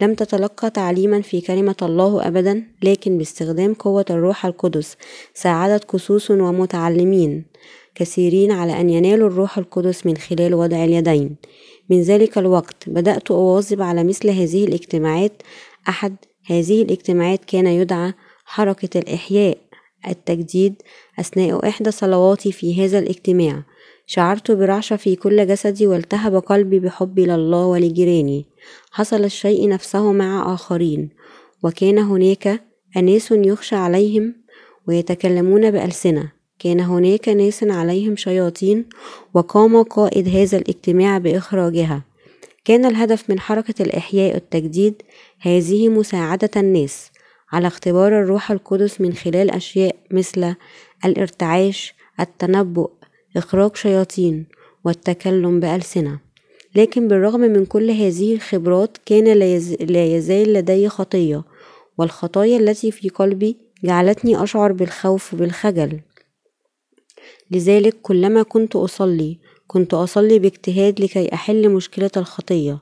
لم 0.00 0.14
تتلقى 0.14 0.70
تعليما 0.70 1.20
في 1.20 1.40
كلمة 1.40 1.76
الله 1.82 2.26
أبدا 2.26 2.64
لكن 2.82 3.18
باستخدام 3.18 3.74
قوة 3.74 4.04
الروح 4.10 4.46
القدس 4.46 4.96
ساعدت 5.34 5.84
كسوس 5.84 6.30
ومتعلمين 6.30 7.44
كثيرين 7.94 8.52
على 8.52 8.80
أن 8.80 8.90
ينالوا 8.90 9.28
الروح 9.28 9.58
القدس 9.58 10.06
من 10.06 10.16
خلال 10.16 10.54
وضع 10.54 10.84
اليدين. 10.84 11.36
من 11.90 12.02
ذلك 12.02 12.38
الوقت. 12.38 12.88
بدأت 12.88 13.30
أواظب 13.30 13.82
على 13.82 14.04
مثل 14.04 14.30
هذه 14.30 14.64
الاجتماعات. 14.64 15.42
أحد 15.88 16.16
هذه 16.46 16.82
الاجتماعات 16.82 17.44
كان 17.44 17.66
يدعى 17.66 18.12
حركة 18.44 18.98
الإحياء 18.98 19.58
التجديد 20.08 20.82
أثناء 21.20 21.68
إحدى 21.68 21.90
صلواتي 21.90 22.52
في 22.52 22.84
هذا 22.84 22.98
الاجتماع. 22.98 23.62
شعرت 24.06 24.50
برعشة 24.50 24.96
في 24.96 25.16
كل 25.16 25.46
جسدي 25.46 25.86
والتهب 25.86 26.36
قلبي 26.36 26.80
بحبي 26.80 27.24
لله 27.26 27.66
ولجيراني. 27.66 28.46
حصل 28.90 29.24
الشيء 29.24 29.68
نفسه 29.68 30.12
مع 30.12 30.54
آخرين. 30.54 31.10
وكان 31.62 31.98
هناك 31.98 32.64
أناس 32.96 33.32
يخشى 33.32 33.76
عليهم 33.76 34.34
ويتكلمون 34.88 35.70
بألسنة. 35.70 36.39
كان 36.60 36.80
هناك 36.80 37.28
ناس 37.28 37.64
عليهم 37.64 38.16
شياطين 38.16 38.84
وقام 39.34 39.82
قائد 39.82 40.28
هذا 40.28 40.58
الاجتماع 40.58 41.18
بإخراجها. 41.18 42.02
كان 42.64 42.84
الهدف 42.84 43.30
من 43.30 43.40
حركة 43.40 43.82
الإحياء 43.82 44.36
التجديد 44.36 45.02
هذه 45.38 45.88
مساعدة 45.88 46.50
الناس 46.56 47.10
على 47.52 47.66
اختبار 47.66 48.22
الروح 48.22 48.50
القدس 48.50 49.00
من 49.00 49.12
خلال 49.12 49.50
أشياء 49.50 49.96
مثل 50.10 50.54
الارتعاش 51.04 51.94
التنبؤ 52.20 52.90
إخراج 53.36 53.76
شياطين 53.76 54.46
والتكلم 54.84 55.60
بألسنة. 55.60 56.18
لكن 56.74 57.08
بالرغم 57.08 57.40
من 57.40 57.64
كل 57.64 57.90
هذه 57.90 58.34
الخبرات 58.34 58.98
كان 59.06 59.24
لا 59.80 60.04
يزال 60.04 60.52
لدي 60.52 60.88
خطية 60.88 61.42
والخطايا 61.98 62.56
التي 62.56 62.90
في 62.90 63.08
قلبي 63.08 63.56
جعلتني 63.84 64.42
أشعر 64.42 64.72
بالخوف 64.72 65.34
بالخجل 65.34 66.00
لذلك 67.50 67.96
كلما 68.02 68.42
كنت 68.42 68.76
أصلي 68.76 69.38
كنت 69.66 69.94
أصلي 69.94 70.38
باجتهاد 70.38 71.00
لكي 71.00 71.34
أحل 71.34 71.68
مشكلة 71.68 72.10
الخطية. 72.16 72.78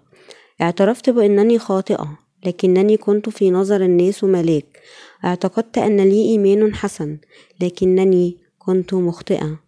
اعترفت 0.63 1.11
بأنني 1.11 1.59
خاطئة 1.59 2.19
لكنني 2.47 2.97
كنت 2.97 3.29
في 3.29 3.51
نظر 3.51 3.81
الناس 3.85 4.25
ملاك. 4.25 4.81
اعتقدت 5.25 5.79
أن 5.79 6.01
لي 6.01 6.23
إيمان 6.23 6.75
حسن 6.75 7.19
لكنني 7.61 8.37
كنت 8.59 8.95
مخطئة. 8.95 9.61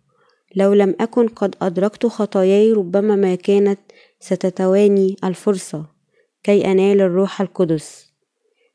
لو 0.56 0.72
لم 0.72 0.94
أكن 1.00 1.28
قد 1.28 1.54
أدركت 1.62 2.06
خطاياي 2.06 2.72
ربما 2.72 3.16
ما 3.16 3.34
كانت 3.34 3.78
ستتواني 4.20 5.16
الفرصة 5.24 5.86
كي 6.42 6.72
أنال 6.72 7.00
الروح 7.00 7.40
القدس. 7.40 8.12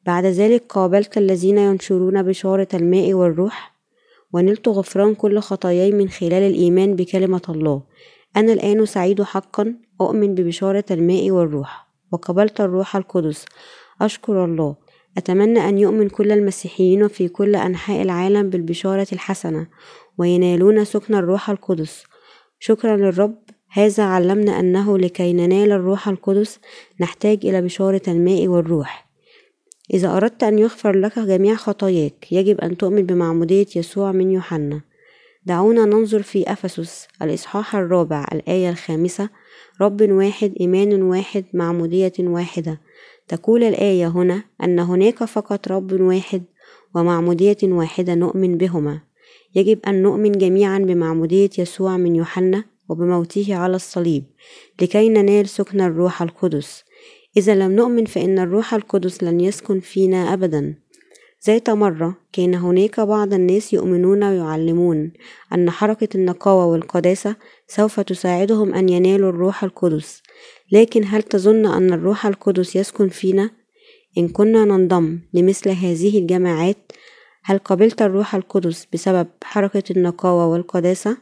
بعد 0.06 0.26
ذلك 0.26 0.64
قابلت 0.70 1.18
الذين 1.18 1.58
ينشرون 1.58 2.24
بشارة 2.24 2.68
الماء 2.74 3.14
والروح 3.14 3.75
ونلت 4.36 4.68
غفران 4.68 5.16
كل 5.16 5.40
خطاياي 5.40 5.92
من 5.92 6.10
خلال 6.10 6.34
الإيمان 6.34 6.96
بكلمة 6.96 7.42
الله. 7.50 7.84
أنا 8.38 8.54
الآن 8.54 8.86
سعيد 8.86 9.22
حقا 9.24 9.76
أؤمن 10.02 10.36
ببشارة 10.36 10.86
الماء 10.92 11.32
والروح. 11.32 11.88
وقبلت 12.12 12.62
الروح 12.62 12.96
القدس. 12.96 13.46
أشكر 14.02 14.46
الله. 14.46 14.76
أتمنى 15.18 15.70
أن 15.70 15.78
يؤمن 15.78 16.10
كل 16.10 16.32
المسيحيين 16.32 17.08
في 17.08 17.28
كل 17.28 17.56
أنحاء 17.56 18.02
العالم 18.02 18.50
بالبشارة 18.50 19.08
الحسنة 19.14 19.68
وينالون 20.18 20.86
سكن 20.86 21.16
الروح 21.16 21.50
القدس. 21.50 22.04
شكرا 22.60 22.98
للرب. 22.98 23.36
هذا 23.72 24.04
علمنا 24.04 24.60
أنه 24.60 24.98
لكي 24.98 25.34
ننال 25.34 25.72
الروح 25.72 26.08
القدس 26.08 26.60
نحتاج 27.00 27.46
إلى 27.46 27.62
بشارة 27.62 28.02
الماء 28.08 28.48
والروح. 28.48 29.05
إذا 29.94 30.18
أردت 30.18 30.44
أن 30.44 30.60
يغفر 30.60 31.00
لك 31.00 31.20
جميع 31.20 31.56
خطاياك 31.56 32.32
يجب 32.32 32.62
أن 32.62 32.78
تؤمن 32.78 33.06
بمعمودية 33.06 33.66
يسوع 33.76 34.12
من 34.12 34.32
يوحنا. 34.32 34.82
دعونا 35.46 35.86
ننظر 35.86 36.22
في 36.22 36.52
أفسس 36.52 37.08
الإصحاح 37.22 37.76
الرابع 37.76 38.26
الآية 38.32 38.70
الخامسة 38.70 39.30
رب 39.82 40.02
واحد 40.02 40.54
إيمان 40.60 41.02
واحد 41.02 41.46
معمودية 41.54 42.14
واحدة. 42.20 42.82
تقول 43.28 43.64
الآية 43.64 44.08
هنا 44.08 44.44
أن 44.64 44.80
هناك 44.80 45.24
فقط 45.24 45.68
رب 45.68 46.02
واحد 46.02 46.44
ومعمودية 46.96 47.58
واحدة 47.64 48.16
نؤمن 48.16 48.58
بهما. 48.58 49.02
يجب 49.56 49.80
أن 49.88 50.02
نؤمن 50.02 50.32
جميعا 50.32 50.80
بمعمودية 50.80 51.50
يسوع 51.58 51.98
من 51.98 52.16
يوحنا 52.16 52.64
وبموته 52.90 53.56
على 53.56 53.76
الصليب 53.76 54.24
لكي 54.82 55.10
ننال 55.10 55.50
سكن 55.50 55.82
الروح 55.82 56.22
القدس. 56.22 56.84
إذا 57.38 57.56
لم 57.56 57.72
نؤمن 57.72 58.06
فإن 58.06 58.40
الروح 58.40 58.74
القدس 58.74 59.24
لن 59.24 59.40
يسكن 59.40 59.80
فينا 59.80 60.34
أبدا 60.34 60.76
ذات 61.48 61.70
مرة 61.70 62.18
كان 62.34 62.56
هناك 62.56 63.00
بعض 63.00 63.34
الناس 63.34 63.74
يؤمنون 63.74 64.24
ويعلمون 64.24 65.12
أن 65.54 65.70
حركة 65.70 66.08
النقاوة 66.16 66.66
والقداسة 66.66 67.36
سوف 67.68 68.00
تساعدهم 68.00 68.74
أن 68.74 68.90
ينالوا 68.90 69.30
الروح 69.30 69.64
القدس 69.64 70.24
لكن 70.72 71.04
هل 71.06 71.24
تظن 71.24 71.66
أن 71.66 71.94
الروح 71.94 72.26
القدس 72.26 72.76
يسكن 72.76 73.10
فينا؟ 73.10 73.50
إن 74.18 74.28
كنا 74.28 74.66
ننضم 74.66 75.20
لمثل 75.34 75.70
هذه 75.70 76.20
الجماعات 76.20 76.92
هل 77.44 77.58
قبلت 77.58 78.02
الروح 78.02 78.36
القدس 78.36 78.88
بسبب 78.94 79.28
حركة 79.44 79.84
النقاوة 79.92 80.48
والقداسة؟ 80.48 81.18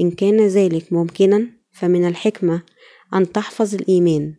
إن 0.00 0.10
كان 0.10 0.46
ذلك 0.46 0.92
ممكنا 0.92 1.46
فمن 1.72 2.08
الحكمة 2.08 2.62
أن 3.14 3.32
تحفظ 3.32 3.74
الإيمان 3.74 4.34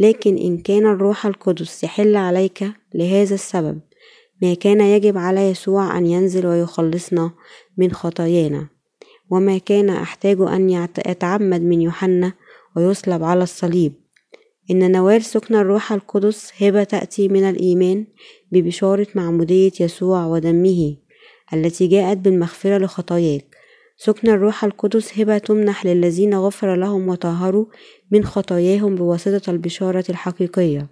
لكن 0.00 0.36
إن 0.38 0.58
كان 0.58 0.86
الروح 0.86 1.26
القدس 1.26 1.84
يحل 1.84 2.16
عليك 2.16 2.64
لهذا 2.94 3.34
السبب 3.34 3.80
ما 4.42 4.54
كان 4.54 4.80
يجب 4.80 5.18
على 5.18 5.50
يسوع 5.50 5.98
أن 5.98 6.06
ينزل 6.06 6.46
ويخلصنا 6.46 7.30
من 7.76 7.92
خطايانا. 7.92 8.68
وما 9.30 9.58
كان 9.58 9.90
أحتاج 9.90 10.40
أن 10.40 10.70
يتعمد 11.06 11.60
من 11.60 11.80
يوحنا 11.80 12.32
ويصلب 12.76 13.24
على 13.24 13.42
الصليب. 13.42 13.92
إن 14.70 14.92
نوال 14.92 15.24
سكن 15.24 15.54
الروح 15.54 15.92
القدس 15.92 16.52
هبة 16.62 16.84
تأتي 16.84 17.28
من 17.28 17.42
الإيمان 17.42 18.06
ببشارة 18.52 19.06
معمودية 19.14 19.72
يسوع 19.80 20.26
ودمه 20.26 20.96
التي 21.52 21.86
جاءت 21.86 22.18
بالمغفرة 22.18 22.78
لخطاياك. 22.78 23.53
سكن 23.96 24.30
الروح 24.30 24.64
القدس 24.64 25.18
هبة 25.18 25.38
تمنح 25.38 25.86
للذين 25.86 26.34
غفر 26.34 26.74
لهم 26.74 27.08
وطهروا 27.08 27.66
من 28.10 28.24
خطاياهم 28.24 28.94
بواسطة 28.94 29.50
البشارة 29.50 30.04
الحقيقية. 30.08 30.88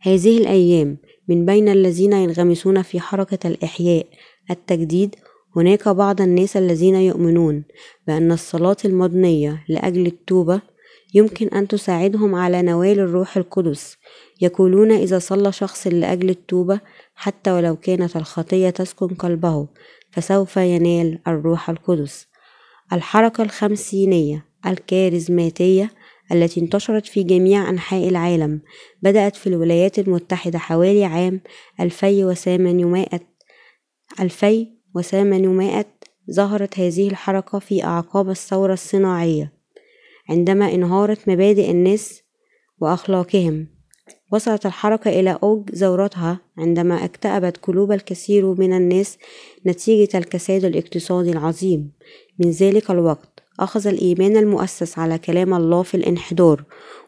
هذه 0.00 0.38
الأيام 0.38 0.98
من 1.28 1.46
بين 1.46 1.68
الذين 1.68 2.12
ينغمسون 2.12 2.82
في 2.82 3.00
حركة 3.00 3.48
الإحياء 3.48 4.06
التجديد 4.50 5.16
هناك 5.56 5.88
بعض 5.88 6.20
الناس 6.20 6.56
الذين 6.56 6.94
يؤمنون 6.94 7.64
بأن 8.06 8.32
الصلاة 8.32 8.76
المضنية 8.84 9.64
لأجل 9.68 10.06
التوبة 10.06 10.60
يمكن 11.14 11.48
أن 11.48 11.68
تساعدهم 11.68 12.34
على 12.34 12.62
نوال 12.62 13.00
الروح 13.00 13.36
القدس. 13.36 13.96
يقولون 14.40 14.92
إذا 14.92 15.18
صلى 15.18 15.52
شخص 15.52 15.86
لأجل 15.86 16.30
التوبة 16.30 16.80
حتى 17.14 17.50
ولو 17.50 17.76
كانت 17.76 18.16
الخطية 18.16 18.70
تسكن 18.70 19.08
قلبه 19.08 19.68
فسوف 20.12 20.56
ينال 20.56 21.18
الروح 21.26 21.70
القدس. 21.70 22.26
الحركة 22.92 23.42
الخمسينية 23.42 24.44
الكاريزماتية 24.66 25.90
التي 26.32 26.60
انتشرت 26.60 27.06
في 27.06 27.22
جميع 27.22 27.70
أنحاء 27.70 28.08
العالم 28.08 28.60
بدأت 29.02 29.36
في 29.36 29.46
الولايات 29.46 29.98
المتحدة 29.98 30.58
حوالي 30.58 31.04
عام 31.04 31.40
2800 31.80 33.06
2800 34.20 35.86
ظهرت 36.30 36.78
هذه 36.78 37.08
الحركة 37.08 37.58
في 37.58 37.84
أعقاب 37.84 38.30
الثورة 38.30 38.72
الصناعية 38.72 39.52
عندما 40.28 40.74
انهارت 40.74 41.28
مبادئ 41.28 41.70
الناس 41.70 42.22
وأخلاقهم. 42.80 43.79
وصلت 44.32 44.66
الحركة 44.66 45.20
إلى 45.20 45.38
أوج 45.42 45.70
ذورتها 45.74 46.38
عندما 46.58 47.04
اكتئبت 47.04 47.56
قلوب 47.56 47.92
الكثير 47.92 48.54
من 48.54 48.72
الناس 48.72 49.18
نتيجة 49.66 50.18
الكساد 50.18 50.64
الاقتصادي 50.64 51.30
العظيم. 51.30 51.92
من 52.38 52.50
ذلك 52.50 52.90
الوقت 52.90 53.42
أخذ 53.60 53.86
الإيمان 53.86 54.36
المؤسس 54.36 54.98
على 54.98 55.18
كلام 55.18 55.54
الله 55.54 55.82
في 55.82 55.96
الانحدار 55.96 56.64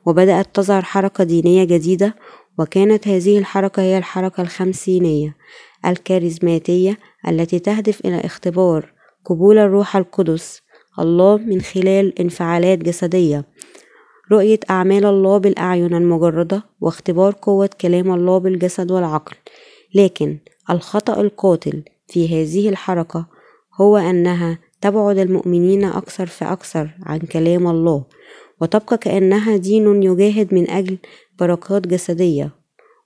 وبدأت 0.06 0.46
تظهر 0.54 0.82
حركة 0.82 1.24
دينية 1.24 1.64
جديدة 1.64 2.14
وكانت 2.58 3.08
هذه 3.08 3.38
الحركة 3.38 3.82
هي 3.82 3.98
الحركة 3.98 4.40
الخمسينية 4.40 5.36
الكاريزماتية 5.86 6.98
التي 7.28 7.58
تهدف 7.58 8.00
إلى 8.04 8.20
اختبار 8.20 8.92
قبول 9.24 9.58
الروح 9.58 9.96
القدس 9.96 10.62
الله 10.98 11.36
من 11.36 11.60
خلال 11.60 12.18
انفعالات 12.18 12.78
جسدية. 12.78 13.44
رؤية 14.32 14.60
أعمال 14.70 15.06
الله 15.06 15.38
بالأعين 15.38 15.94
المجردة 15.94 16.62
واختبار 16.80 17.34
قوة 17.42 17.70
كلام 17.80 18.14
الله 18.14 18.38
بالجسد 18.38 18.90
والعقل. 18.90 19.36
لكن 19.94 20.38
الخطأ 20.70 21.20
القاتل 21.20 21.82
في 22.08 22.28
هذه 22.28 22.68
الحركة 22.68 23.26
هو 23.80 23.96
أنها 23.96 24.58
تبعد 24.80 25.18
المؤمنين 25.18 25.84
أكثر 25.84 26.26
فأكثر 26.26 26.90
عن 27.02 27.18
كلام 27.18 27.66
الله 27.66 28.04
وتبقى 28.60 28.98
كأنها 28.98 29.56
دين 29.56 30.02
يجاهد 30.02 30.54
من 30.54 30.70
أجل 30.70 30.98
بركات 31.38 31.86
جسدية. 31.86 32.50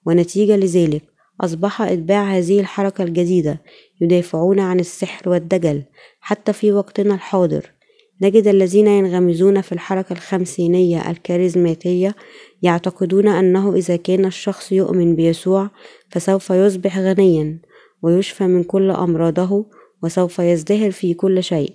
ونتيجة 0.06 0.56
لذلك 0.56 1.02
أصبح 1.40 1.82
إتباع 1.82 2.24
هذه 2.24 2.60
الحركة 2.60 3.04
الجديدة 3.04 3.62
يدافعون 4.00 4.60
عن 4.60 4.80
السحر 4.80 5.28
والدجل 5.28 5.82
حتى 6.20 6.52
في 6.52 6.72
وقتنا 6.72 7.14
الحاضر. 7.14 7.75
نجد 8.22 8.48
الذين 8.48 8.86
ينغمزون 8.86 9.60
في 9.60 9.72
الحركة 9.72 10.12
الخمسينية 10.12 11.10
الكاريزماتية 11.10 12.14
يعتقدون 12.62 13.28
أنه 13.28 13.74
إذا 13.74 13.96
كان 13.96 14.24
الشخص 14.24 14.72
يؤمن 14.72 15.16
بيسوع 15.16 15.70
فسوف 16.10 16.50
يصبح 16.50 16.98
غنيا 16.98 17.60
ويشفى 18.02 18.46
من 18.46 18.64
كل 18.64 18.90
أمراضه 18.90 19.66
وسوف 20.02 20.38
يزدهر 20.38 20.90
في 20.90 21.14
كل 21.14 21.42
شيء. 21.42 21.72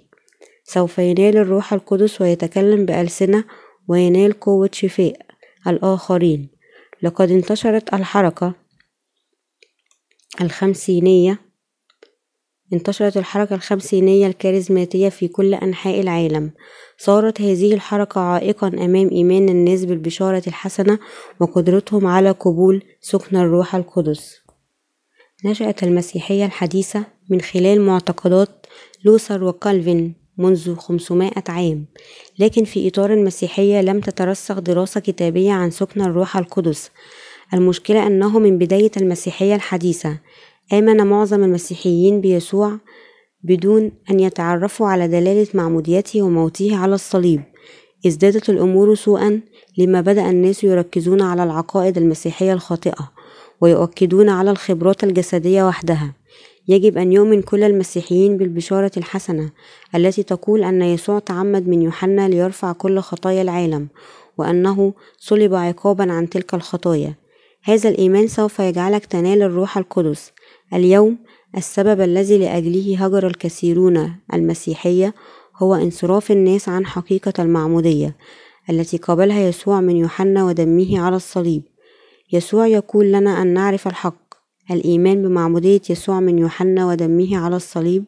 سوف 0.64 0.98
ينال 0.98 1.38
الروح 1.38 1.74
القدس 1.74 2.22
ويتكلم 2.22 2.86
بألسنة 2.86 3.44
وينال 3.88 4.40
قوة 4.40 4.70
شفاء 4.74 5.18
الآخرين. 5.68 6.50
لقد 7.04 7.32
انتشرت 7.32 7.94
الحركة 7.94 8.54
الخمسينية 10.42 11.51
انتشرت 12.74 13.18
الحركة 13.18 13.56
الخمسينية 13.56 14.28
الكاريزماتية 14.28 15.10
في 15.10 15.28
كل 15.28 15.54
أنحاء 15.54 16.00
العالم. 16.00 16.52
صارت 16.98 17.42
هذه 17.42 17.74
الحركة 17.74 18.22
عائقا 18.22 18.68
أمام 18.68 19.10
إيمان 19.10 19.50
الناس 19.50 19.86
بالبشارة 19.86 20.44
الحسنة 20.48 21.00
وقدرتهم 21.40 22.08
على 22.08 22.32
قبول 22.32 22.84
سكن 23.02 23.38
الروح 23.38 23.76
القدس. 23.76 24.42
نشأت 25.46 25.84
المسيحية 25.84 26.46
الحديثة 26.46 27.04
من 27.30 27.42
خلال 27.42 27.82
معتقدات 27.82 28.66
لوثر 29.06 29.44
وكالفين 29.44 30.14
منذ 30.38 30.76
500 30.76 31.32
عام 31.50 31.86
لكن 32.40 32.64
في 32.64 32.88
إطار 32.88 33.14
المسيحية 33.14 33.82
لم 33.82 34.00
تترسخ 34.00 34.60
دراسة 34.60 35.00
كتابية 35.00 35.52
عن 35.52 35.72
سكن 35.72 36.02
الروح 36.02 36.38
القدس. 36.38 36.92
المشكلة 37.54 38.08
أنه 38.08 38.40
من 38.40 38.58
بداية 38.58 38.92
المسيحية 38.98 39.56
الحديثة 39.56 40.18
آمن 40.74 41.08
معظم 41.08 41.44
المسيحيين 41.44 42.22
بيسوع 42.22 42.78
بدون 43.44 43.92
أن 44.12 44.20
يتعرفوا 44.20 44.88
على 44.88 45.08
دلالة 45.08 45.48
معموديته 45.54 46.22
وموته 46.22 46.76
على 46.78 46.96
الصليب. 46.96 47.42
ازدادت 48.08 48.50
الأمور 48.50 48.96
سوءا 48.96 49.42
لما 49.78 50.02
بدأ 50.02 50.30
الناس 50.30 50.64
يركزون 50.64 51.22
على 51.22 51.44
العقائد 51.44 51.98
المسيحية 51.98 52.54
الخاطئة 52.54 53.12
ويؤكدون 53.62 54.30
على 54.30 54.52
الخبرات 54.52 55.04
الجسدية 55.04 55.68
وحدها. 55.68 56.14
يجب 56.68 56.98
أن 56.98 57.14
يؤمن 57.14 57.42
كل 57.42 57.64
المسيحيين 57.64 58.38
بالبشارة 58.38 58.92
الحسنة 58.98 59.50
التي 59.96 60.24
تقول 60.24 60.64
أن 60.64 60.82
يسوع 60.82 61.20
تعمد 61.20 61.68
من 61.68 61.82
يوحنا 61.82 62.30
ليرفع 62.30 62.72
كل 62.72 63.00
خطايا 63.00 63.42
العالم 63.42 63.88
وأنه 64.38 64.94
صلب 65.20 65.54
عقابا 65.54 66.12
عن 66.12 66.30
تلك 66.30 66.54
الخطايا. 66.54 67.16
هذا 67.64 67.90
الإيمان 67.90 68.28
سوف 68.28 68.60
يجعلك 68.60 69.06
تنال 69.06 69.42
الروح 69.42 69.78
القدس. 69.78 70.32
اليوم 70.74 71.18
السبب 71.58 72.02
الذي 72.02 72.38
لأجله 72.38 73.06
هجر 73.06 73.28
الكثيرون 73.28 74.16
المسيحية 74.34 75.14
هو 75.58 75.76
انصراف 75.76 76.32
الناس 76.32 76.70
عن 76.70 76.86
حقيقة 76.86 77.34
المعمودية 77.40 78.16
التي 78.70 78.98
قابلها 78.98 79.40
يسوع 79.48 79.82
من 79.82 79.96
يوحنا 79.96 80.46
ودمه 80.46 81.00
على 81.00 81.16
الصليب. 81.16 81.64
يسوع 82.34 82.68
يقول 82.68 83.12
لنا 83.12 83.42
أن 83.42 83.48
نعرف 83.48 83.88
الحق. 83.88 84.22
الإيمان 84.72 85.22
بمعمودية 85.22 85.82
يسوع 85.90 86.20
من 86.20 86.40
يوحنا 86.40 86.88
ودمه 86.88 87.38
على 87.38 87.56
الصليب 87.56 88.06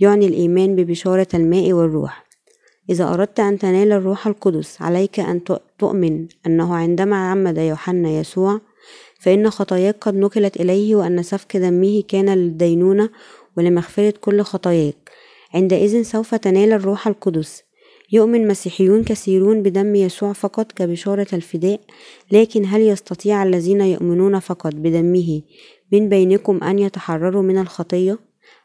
يعني 0.00 0.26
الإيمان 0.26 0.76
ببشارة 0.76 1.28
الماء 1.34 1.72
والروح. 1.72 2.26
إذا 2.90 3.14
أردت 3.14 3.40
أن 3.40 3.58
تنال 3.58 3.92
الروح 3.92 4.26
القدس 4.26 4.82
عليك 4.82 5.20
أن 5.20 5.40
تؤمن 5.78 6.26
أنه 6.46 6.74
عندما 6.74 7.30
عمد 7.30 7.58
يوحنا 7.58 8.10
يسوع 8.10 8.60
فإن 9.18 9.50
خطاياك 9.50 9.96
قد 10.00 10.14
نقلت 10.14 10.56
إليه 10.56 10.96
وأن 10.96 11.22
سفك 11.22 11.56
دمه 11.56 12.02
كان 12.08 12.34
للدينونة 12.34 13.10
ولمغفرة 13.56 14.14
كل 14.20 14.42
خطاياك 14.42 15.10
عندئذ 15.54 16.02
سوف 16.02 16.34
تنال 16.34 16.72
الروح 16.72 17.08
القدس 17.08 17.62
يؤمن 18.12 18.48
مسيحيون 18.48 19.04
كثيرون 19.04 19.62
بدم 19.62 19.94
يسوع 19.94 20.32
فقط 20.32 20.72
كبشارة 20.72 21.26
الفداء 21.32 21.80
لكن 22.32 22.64
هل 22.66 22.80
يستطيع 22.80 23.42
الذين 23.42 23.80
يؤمنون 23.80 24.38
فقط 24.38 24.74
بدمه 24.74 25.42
من 25.92 26.08
بينكم 26.08 26.64
أن 26.64 26.78
يتحرروا 26.78 27.42
من 27.42 27.58
الخطية؟ 27.58 28.18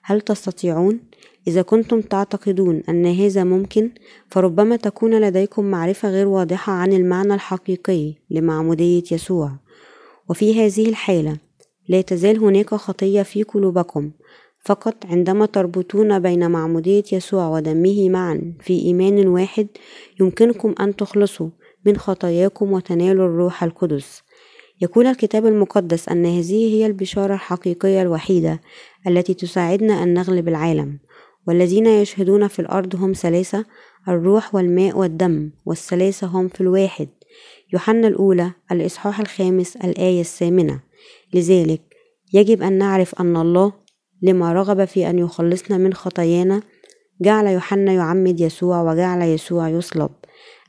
هل 0.04 0.22
تستطيعون؟ 0.22 1.00
إذا 1.48 1.62
كنتم 1.62 2.02
تعتقدون 2.02 2.84
أن 2.90 3.06
هذا 3.06 3.44
ممكن 3.44 3.90
فربما 4.30 4.76
تكون 4.76 5.20
لديكم 5.22 5.66
معرفة 5.66 6.10
غير 6.10 6.28
واضحة 6.28 6.74
عن 6.74 6.94
المعنى 6.94 7.34
الحقيقي 7.34 8.14
لمعمودية 8.30 9.04
يسوع 9.12 9.52
وفي 10.32 10.66
هذه 10.66 10.90
الحالة 10.90 11.38
لا 11.90 12.02
تزال 12.02 12.40
هناك 12.40 12.76
خطية 12.76 13.22
في 13.22 13.44
قلوبكم. 13.44 14.12
فقط 14.66 15.06
عندما 15.06 15.46
تربطون 15.46 16.20
بين 16.20 16.52
معمودية 16.52 17.04
يسوع 17.12 17.48
ودمه 17.48 18.10
معا 18.10 18.54
في 18.60 18.80
إيمان 18.80 19.28
واحد 19.28 19.68
يمكنكم 20.20 20.76
أن 20.80 20.96
تخلصوا 20.96 21.50
من 21.86 21.98
خطاياكم 21.98 22.72
وتنالوا 22.72 23.26
الروح 23.26 23.64
القدس. 23.64 24.22
يقول 24.82 25.08
الكتاب 25.08 25.46
المقدس 25.46 26.10
أن 26.10 26.26
هذه 26.26 26.76
هي 26.76 26.86
البشارة 26.86 27.34
الحقيقية 27.34 28.02
الوحيدة 28.02 28.62
التي 29.08 29.34
تساعدنا 29.34 30.04
أن 30.04 30.14
نغلب 30.14 30.48
العالم. 30.48 31.00
والذين 31.48 31.86
يشهدون 31.86 32.48
في 32.48 32.60
الأرض 32.60 32.96
هم 32.96 33.14
ثلاثة 33.14 33.66
الروح 34.08 34.56
والماء 34.56 34.98
والدم 34.98 35.52
والثلاثة 35.66 36.28
هم 36.28 36.48
في 36.48 36.62
الواحد. 36.62 37.08
يوحنا 37.74 38.08
الأولى 38.08 38.52
الإصحاح 38.72 39.20
الخامس 39.20 39.76
الآية 39.76 40.22
الثامنة. 40.22 40.80
لذلك 41.34 41.82
يجب 42.34 42.62
أن 42.62 42.74
نعرف 42.74 43.22
أن 43.22 43.38
الله 43.38 43.74
لما 44.22 44.54
رغب 44.54 44.86
في 44.86 45.10
أن 45.10 45.20
يخلصنا 45.20 45.78
من 45.78 45.94
خطايانا 45.94 46.62
جعل 47.22 47.48
يوحنا 47.48 47.94
يعمد 47.94 48.40
يسوع 48.40 48.82
وجعل 48.82 49.22
يسوع 49.22 49.70
يصلب. 49.70 50.10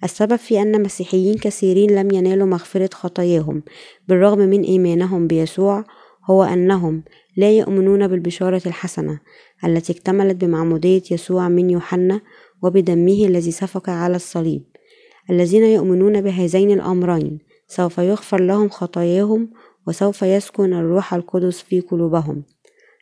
السبب 0.05 0.37
في 0.37 0.62
أن 0.62 0.83
مسيحيين 0.83 1.35
كثيرين 1.35 1.91
لم 1.91 2.11
ينالوا 2.11 2.47
مغفرة 2.47 2.91
خطاياهم 2.95 3.62
بالرغم 4.09 4.38
من 4.38 4.62
إيمانهم 4.62 5.27
بيسوع 5.27 5.85
هو 6.31 6.43
أنهم 6.43 7.03
لا 7.37 7.51
يؤمنون 7.51 8.09
بالبشارة 8.09 8.62
الحسنة 8.67 9.21
التي 9.65 9.93
اكتملت 9.93 10.37
بمعمودية 10.37 11.03
يسوع 11.11 11.49
من 11.49 11.71
يوحنا 11.71 12.21
وبدمه 12.62 13.25
الذي 13.27 13.51
سفك 13.51 13.88
على 13.88 14.17
الصليب. 14.17 14.72
الذين 15.31 15.65
يؤمنون 15.65 16.21
بهذين 16.21 16.71
الأمرين 16.71 17.39
سوف 17.69 17.99
يغفر 17.99 18.41
لهم 18.41 18.69
خطاياهم 18.69 19.51
وسوف 19.87 20.23
يسكن 20.23 20.73
الروح 20.73 21.15
القدس 21.15 21.63
في 21.63 21.81
قلوبهم. 21.81 22.43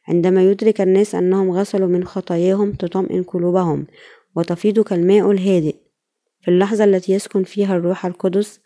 عندما 0.08 0.42
يدرك 0.42 0.80
الناس 0.80 1.14
أنهم 1.14 1.50
غسلوا 1.50 1.88
من 1.88 2.04
خطاياهم 2.04 2.72
تطمئن 2.72 3.22
قلوبهم 3.22 3.86
وتفيض 4.36 4.80
كالماء 4.80 5.30
الهادئ. 5.30 5.76
في 6.40 6.50
اللحظة 6.50 6.84
التي 6.84 7.12
يسكن 7.12 7.44
فيها 7.44 7.76
الروح 7.76 8.06
القدس 8.06 8.60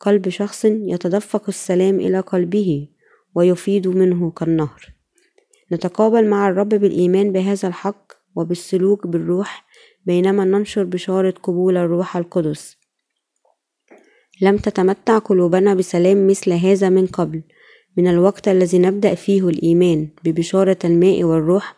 قلب 0.00 0.28
شخص 0.28 0.64
يتدفق 0.64 1.42
السلام 1.48 2.00
إلى 2.00 2.20
قلبه 2.20 2.88
ويفيض 3.34 3.88
منه 3.88 4.30
كالنهر. 4.30 4.94
نتقابل 5.72 6.28
مع 6.28 6.48
الرب 6.48 6.68
بالإيمان 6.68 7.32
بهذا 7.32 7.68
الحق 7.68 8.12
وبالسلوك 8.36 9.06
بالروح 9.06 9.66
بينما 10.06 10.44
ننشر 10.44 10.84
بشارة 10.84 11.34
قبول 11.42 11.76
الروح 11.76 12.16
القدس. 12.16 12.79
لم 14.42 14.56
تتمتع 14.56 15.18
قلوبنا 15.18 15.74
بسلام 15.74 16.26
مثل 16.26 16.52
هذا 16.52 16.88
من 16.88 17.06
قبل. 17.06 17.42
من 17.96 18.08
الوقت 18.08 18.48
الذي 18.48 18.78
نبدأ 18.78 19.14
فيه 19.14 19.48
الإيمان 19.48 20.08
ببشارة 20.24 20.78
الماء 20.84 21.24
والروح 21.24 21.76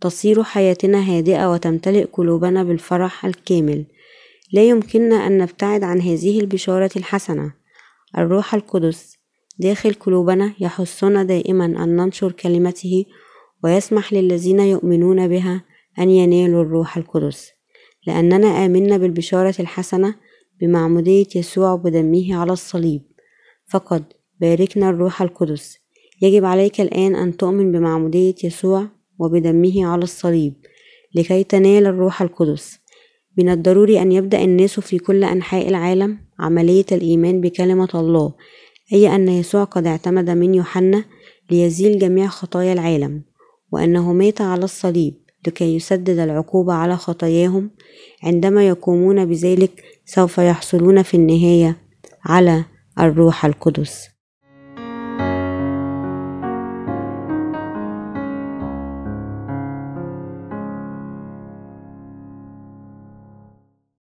تصير 0.00 0.42
حياتنا 0.42 0.98
هادئة 0.98 1.52
وتمتلئ 1.52 2.04
قلوبنا 2.04 2.64
بالفرح 2.64 3.24
الكامل. 3.24 3.84
لا 4.52 4.62
يمكننا 4.62 5.26
أن 5.26 5.38
نبتعد 5.38 5.82
عن 5.82 6.00
هذه 6.00 6.40
البشارة 6.40 6.90
الحسنة. 6.96 7.52
الروح 8.18 8.54
القدس 8.54 9.18
داخل 9.58 9.94
قلوبنا 9.94 10.52
يحثنا 10.60 11.24
دائما 11.24 11.64
أن 11.64 11.96
ننشر 11.96 12.32
كلمته 12.32 13.04
ويسمح 13.64 14.12
للذين 14.12 14.60
يؤمنون 14.60 15.28
بها 15.28 15.64
أن 15.98 16.10
ينالوا 16.10 16.62
الروح 16.62 16.96
القدس. 16.96 17.50
لأننا 18.06 18.66
آمنا 18.66 18.96
بالبشارة 18.96 19.54
الحسنة 19.60 20.14
بمعمودية 20.62 21.26
يسوع 21.36 21.74
بدمه 21.74 22.36
على 22.36 22.52
الصليب. 22.52 23.02
فقد 23.70 24.04
باركنا 24.40 24.90
الروح 24.90 25.22
القدس. 25.22 25.78
يجب 26.22 26.44
عليك 26.44 26.80
الآن 26.80 27.14
أن 27.14 27.36
تؤمن 27.36 27.72
بمعمودية 27.72 28.34
يسوع 28.44 28.86
وبدمه 29.18 29.86
على 29.86 30.02
الصليب 30.02 30.54
لكي 31.14 31.44
تنال 31.44 31.86
الروح 31.86 32.22
القدس. 32.22 32.78
من 33.38 33.48
الضروري 33.48 34.02
أن 34.02 34.12
يبدأ 34.12 34.44
الناس 34.44 34.80
في 34.80 34.98
كل 34.98 35.24
أنحاء 35.24 35.68
العالم 35.68 36.18
عملية 36.38 36.86
الإيمان 36.92 37.40
بكلمة 37.40 37.88
الله 37.94 38.34
أي 38.92 39.14
أن 39.14 39.28
يسوع 39.28 39.64
قد 39.64 39.86
اعتمد 39.86 40.30
من 40.30 40.54
يوحنا 40.54 41.04
ليزيل 41.50 41.98
جميع 41.98 42.26
خطايا 42.26 42.72
العالم 42.72 43.22
وأنه 43.72 44.12
مات 44.12 44.40
على 44.40 44.64
الصليب. 44.64 45.21
لكي 45.46 45.76
يسدد 45.76 46.18
العقوبة 46.18 46.72
على 46.72 46.96
خطاياهم 46.96 47.70
عندما 48.22 48.68
يقومون 48.68 49.24
بذلك 49.24 49.84
سوف 50.06 50.38
يحصلون 50.38 51.02
في 51.02 51.14
النهاية 51.14 51.76
على 52.24 52.64
الروح 52.98 53.44
القدس. 53.44 54.11